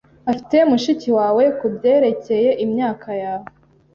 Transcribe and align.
afite 0.29 0.55
mushiki 0.69 1.09
wawe 1.17 1.43
kubyerekeye 1.59 2.49
imyaka 2.65 3.09
yawe. 3.23 3.47